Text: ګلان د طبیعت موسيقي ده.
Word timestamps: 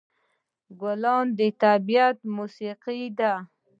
ګلان 0.79 1.25
د 1.37 1.39
طبیعت 1.63 2.17
موسيقي 2.35 3.03
ده. 3.19 3.33